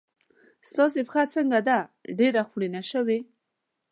ستاسې 0.69 0.99
پښه 1.07 1.23
څنګه 1.35 1.59
ده؟ 1.67 1.77
ډېره 2.19 2.41
خوړینه 2.47 2.81
شوې. 2.91 3.19